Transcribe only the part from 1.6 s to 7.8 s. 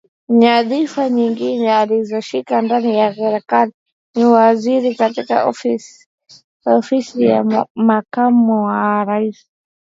alizoshika ndani ya Serikali ni Waziri katika Ofisi ya